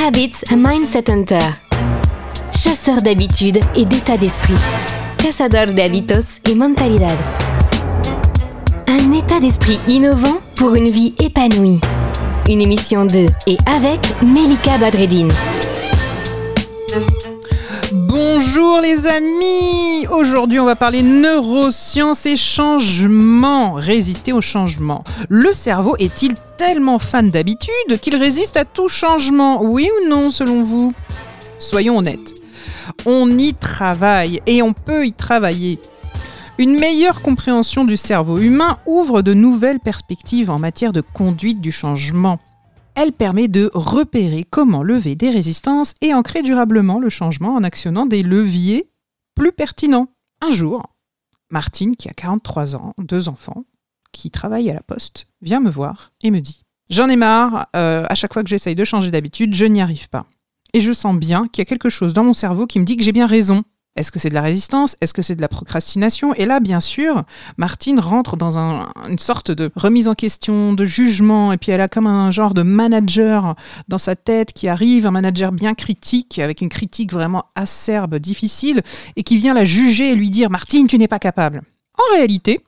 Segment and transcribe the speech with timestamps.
[0.00, 1.40] Habits Mindset Hunter.
[2.52, 4.54] Chasseur d'habitudes et d'état d'esprit.
[5.18, 7.16] Cazador de hábitos y mentalidad.
[8.86, 11.80] Un état d'esprit innovant pour une vie épanouie.
[12.48, 15.32] Une émission de et avec Melika Badreddine.
[17.92, 23.74] Bonjour les amis Aujourd'hui on va parler neurosciences et changement.
[23.74, 25.04] Résister au changement.
[25.28, 29.62] Le cerveau est-il tellement fan d'habitude qu'il résiste à tout changement?
[29.62, 30.92] Oui ou non selon vous?
[31.58, 32.42] Soyons honnêtes.
[33.04, 35.78] On y travaille et on peut y travailler.
[36.56, 41.70] Une meilleure compréhension du cerveau humain ouvre de nouvelles perspectives en matière de conduite du
[41.70, 42.38] changement.
[42.94, 48.06] Elle permet de repérer comment lever des résistances et ancrer durablement le changement en actionnant
[48.06, 48.87] des leviers
[49.38, 50.08] plus pertinents.
[50.42, 50.82] Un jour,
[51.50, 53.64] Martine, qui a 43 ans, deux enfants,
[54.12, 58.04] qui travaille à la poste, vient me voir et me dit J'en ai marre, euh,
[58.08, 60.26] à chaque fois que j'essaye de changer d'habitude, je n'y arrive pas.
[60.74, 62.96] Et je sens bien qu'il y a quelque chose dans mon cerveau qui me dit
[62.96, 63.62] que j'ai bien raison.
[63.98, 64.96] Est-ce que c'est de la résistance?
[65.00, 66.32] Est-ce que c'est de la procrastination?
[66.34, 67.24] Et là, bien sûr,
[67.56, 71.88] Martine rentre dans une sorte de remise en question, de jugement, et puis elle a
[71.88, 73.56] comme un genre de manager
[73.88, 78.82] dans sa tête qui arrive, un manager bien critique, avec une critique vraiment acerbe, difficile,
[79.16, 81.62] et qui vient la juger et lui dire Martine, tu n'es pas capable.
[81.98, 82.60] En réalité,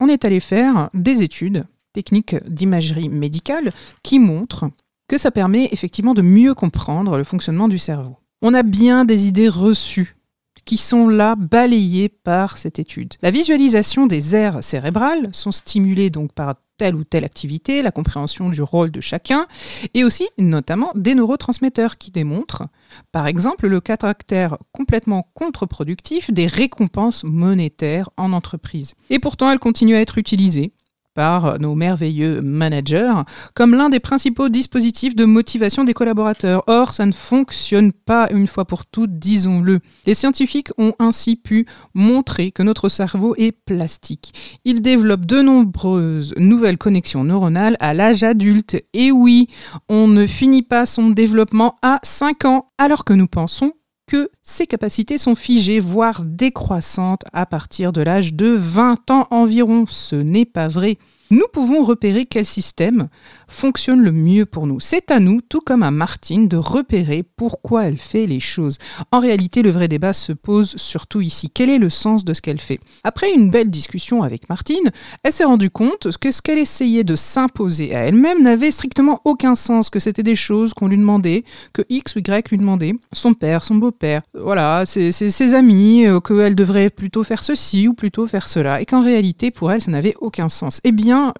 [0.00, 4.66] on est allé faire des études techniques d'imagerie médicale qui montrent
[5.08, 8.18] que ça permet effectivement de mieux comprendre le fonctionnement du cerveau.
[8.42, 10.16] On a bien des idées reçues
[10.64, 13.14] qui sont là balayées par cette étude.
[13.22, 18.48] La visualisation des aires cérébrales sont stimulées donc par telle ou telle activité, la compréhension
[18.48, 19.46] du rôle de chacun,
[19.94, 22.64] et aussi notamment des neurotransmetteurs qui démontrent,
[23.12, 28.94] par exemple, le caractère complètement contre-productif des récompenses monétaires en entreprise.
[29.10, 30.72] Et pourtant, elles continuent à être utilisées
[31.14, 33.22] par nos merveilleux managers
[33.54, 36.64] comme l'un des principaux dispositifs de motivation des collaborateurs.
[36.66, 39.80] Or, ça ne fonctionne pas une fois pour toutes, disons-le.
[40.06, 44.60] Les scientifiques ont ainsi pu montrer que notre cerveau est plastique.
[44.64, 48.76] Il développe de nombreuses nouvelles connexions neuronales à l'âge adulte.
[48.92, 49.48] Et oui,
[49.88, 53.72] on ne finit pas son développement à 5 ans, alors que nous pensons
[54.06, 59.86] que ces capacités sont figées, voire décroissantes à partir de l'âge de 20 ans environ.
[59.88, 60.98] Ce n'est pas vrai
[61.30, 63.08] nous pouvons repérer quel système
[63.48, 64.80] fonctionne le mieux pour nous.
[64.80, 68.78] C'est à nous, tout comme à Martine, de repérer pourquoi elle fait les choses.
[69.10, 71.50] En réalité, le vrai débat se pose surtout ici.
[71.52, 72.80] Quel est le sens de ce qu'elle fait?
[73.04, 74.90] Après une belle discussion avec Martine,
[75.22, 79.54] elle s'est rendue compte que ce qu'elle essayait de s'imposer à elle-même n'avait strictement aucun
[79.54, 83.34] sens, que c'était des choses qu'on lui demandait, que X ou Y lui demandait, son
[83.34, 88.48] père, son beau-père, voilà, ses, amis, euh, qu'elle devrait plutôt faire ceci ou plutôt faire
[88.48, 90.80] cela, et qu'en réalité, pour elle, ça n'avait aucun sens.
[90.84, 90.92] Eh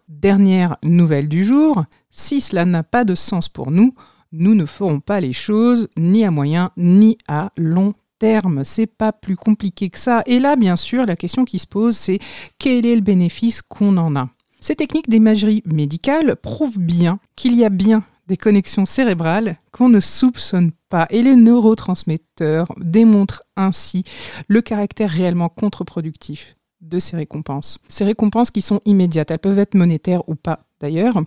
[0.09, 3.95] dernière nouvelle du jour, si cela n'a pas de sens pour nous,
[4.33, 8.65] nous ne ferons pas les choses ni à moyen ni à long terme.
[8.65, 10.23] C'est pas plus compliqué que ça.
[10.27, 12.19] Et là, bien sûr, la question qui se pose, c'est
[12.59, 14.29] quel est le bénéfice qu'on en a?
[14.61, 20.01] Ces techniques d'imagerie médicale prouvent bien qu'il y a bien des connexions cérébrales qu'on ne
[20.01, 21.07] soupçonne pas.
[21.11, 24.05] Et les neurotransmetteurs démontrent ainsi
[24.49, 27.79] le caractère réellement contre-productif de ces récompenses.
[27.89, 31.21] Ces récompenses qui sont immédiates, elles peuvent être monétaires ou pas d'ailleurs,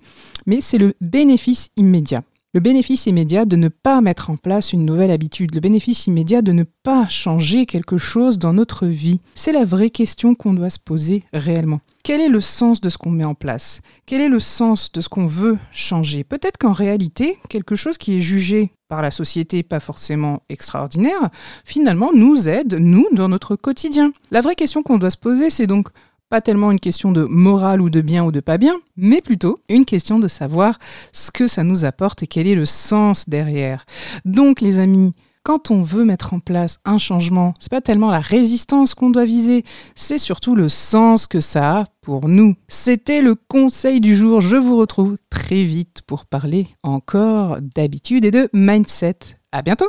[0.45, 2.23] mais c'est le bénéfice immédiat.
[2.53, 6.41] Le bénéfice immédiat de ne pas mettre en place une nouvelle habitude, le bénéfice immédiat
[6.41, 9.19] de ne pas changer quelque chose dans notre vie.
[9.35, 11.81] C'est la vraie question qu'on doit se poser réellement.
[12.03, 13.81] Quel est le sens de ce qu'on met en place?
[14.05, 16.23] Quel est le sens de ce qu'on veut changer?
[16.23, 21.29] Peut-être qu'en réalité, quelque chose qui est jugé par la société pas forcément extraordinaire,
[21.65, 24.11] finalement nous aide, nous, dans notre quotidien.
[24.31, 25.89] La vraie question qu'on doit se poser, c'est donc
[26.29, 29.59] pas tellement une question de morale ou de bien ou de pas bien, mais plutôt
[29.69, 30.77] une question de savoir
[31.13, 33.85] ce que ça nous apporte et quel est le sens derrière.
[34.25, 35.13] Donc les amis,
[35.47, 39.23] quand on veut mettre en place un changement, c'est pas tellement la résistance qu'on doit
[39.23, 39.63] viser,
[39.95, 42.55] c'est surtout le sens que ça a pour nous.
[42.67, 44.41] C'était le conseil du jour.
[44.41, 49.19] Je vous retrouve très vite pour parler encore d'habitude et de mindset.
[49.53, 49.87] À bientôt.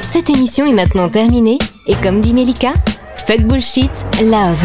[0.00, 1.58] Cette émission est maintenant terminée
[1.88, 2.72] et comme dit Melika,
[3.16, 3.90] fuck bullshit,
[4.22, 4.62] love.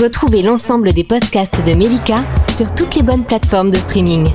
[0.00, 2.14] Retrouvez l'ensemble des podcasts de Melika
[2.48, 4.28] sur toutes les bonnes plateformes de streaming.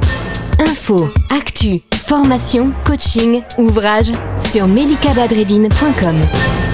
[0.60, 6.73] Info, actu, formation, coaching, ouvrage sur melikabadredine.com.